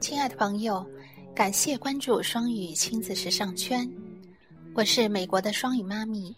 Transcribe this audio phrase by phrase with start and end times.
[0.00, 0.86] 亲爱的朋友，
[1.34, 3.88] 感谢关注双语亲子时尚圈，
[4.74, 6.34] 我是美国的双语妈咪。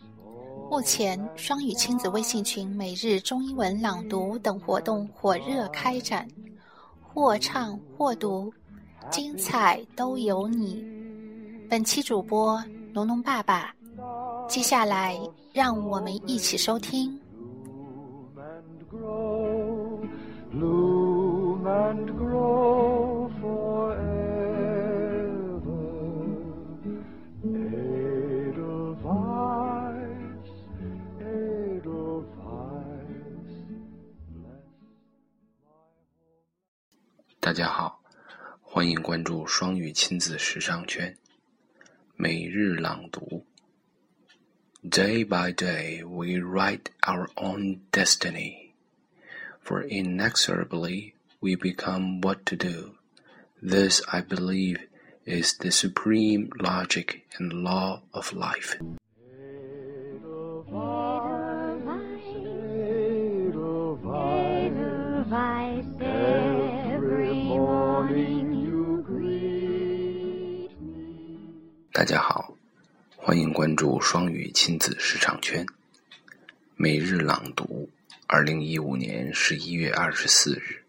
[0.71, 6.27] 目前，双语亲子微信群每日中英文朗读等活动火热开展，
[7.03, 8.53] 或唱或读，
[9.11, 10.85] 精彩都有你。
[11.69, 12.63] 本期主播
[12.93, 13.75] 农农爸爸，
[14.49, 15.15] 接下来
[15.53, 17.21] 让我们一起收听。
[37.39, 38.01] 大家好，
[38.63, 41.15] 欢迎关注双语亲子时尚圈，
[42.17, 43.48] 每日朗读。
[44.88, 48.74] Day by day, we write our own destiny,
[49.62, 52.96] for inexorably we become what to do.
[53.62, 54.80] This, I believe,
[55.26, 58.76] is the supreme logic and law of life.
[66.02, 71.90] Every morning you greet me.
[71.94, 72.54] 大家好，
[73.29, 75.67] 欢迎关注双语亲子时尚圈，
[76.77, 77.87] 每日朗读。
[78.27, 80.83] 二零一五年十一月二十四日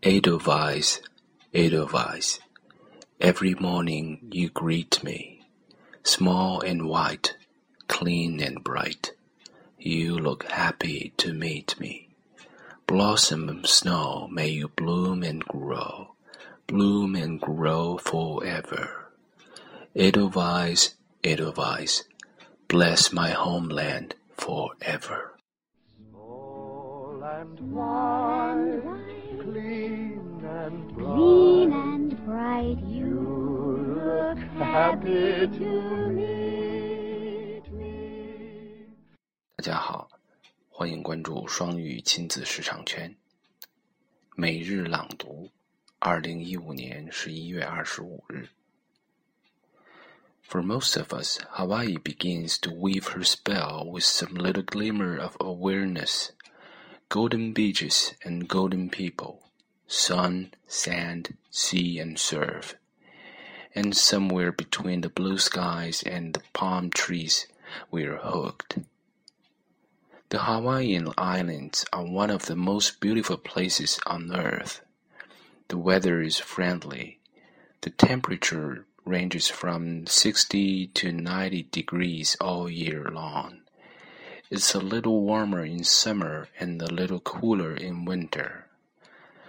[0.00, 1.00] ，Edelweiss,
[1.52, 2.36] Edelweiss,
[3.18, 5.44] every morning you greet me,
[6.02, 7.32] small and white,
[7.88, 9.10] clean and bright.
[9.76, 12.08] You look happy to meet me.
[12.86, 16.14] Blossom of snow, may you bloom and grow,
[16.66, 18.97] bloom and grow forever.
[19.95, 22.03] Edelweiss, Edelweiss,
[22.67, 25.35] bless my homeland forever.
[26.09, 28.81] Small and white,
[29.39, 31.15] clean and bright.
[31.15, 38.87] Clean and bright, you You look happy to meet me.
[39.55, 40.09] 大家好，
[40.69, 43.15] 欢迎关注双语亲子时尚圈。
[44.35, 45.49] 每日朗读，
[45.99, 48.47] 二零一五年十一月二十五日。
[50.42, 55.36] For most of us, Hawaii begins to weave her spell with some little glimmer of
[55.40, 56.32] awareness.
[57.08, 59.50] Golden beaches and golden people,
[59.86, 62.76] sun, sand, sea, and surf.
[63.74, 67.46] And somewhere between the blue skies and the palm trees,
[67.90, 68.78] we're hooked.
[70.30, 74.82] The Hawaiian Islands are one of the most beautiful places on earth.
[75.68, 77.20] The weather is friendly.
[77.82, 83.62] The temperature ranges from 60 to 90 degrees all year long.
[84.50, 88.66] It's a little warmer in summer and a little cooler in winter.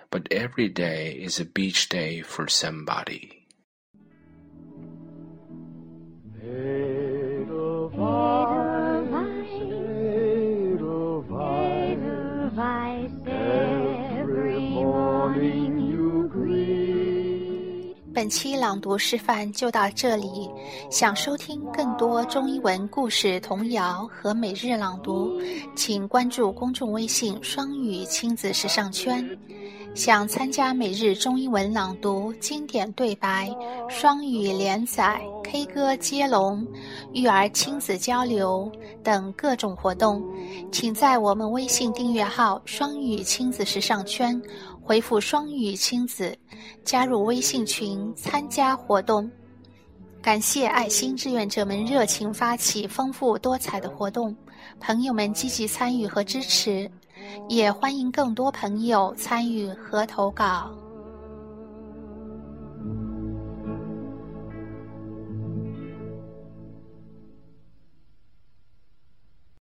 [0.09, 3.45] But every day is a beach day for somebody.
[13.27, 15.98] Every morning you greet
[18.19, 20.49] 本期朗读示范就到这里。
[20.91, 25.31] 想收听更多中英文故事、童谣和每日朗读，
[25.73, 29.25] 请关注公众微信“双语亲子时尚圈”。
[29.95, 33.49] 想参加每日中英文朗读、经典对白、
[33.89, 36.65] 双语连载、K 歌接龙、
[37.11, 40.21] 育儿亲子交流等各种活动，
[40.71, 44.39] 请在我们微信订阅号“双语亲子时尚圈”
[44.89, 46.35] 回复“双语亲子”，
[46.83, 49.29] 加入微信群参加活动。
[50.19, 54.35] 感谢爱心志愿者们热情发起丰富多彩的活动，
[54.79, 56.89] 朋友们积极参与和支持，
[57.47, 60.71] 也欢迎更多朋友参与和投稿。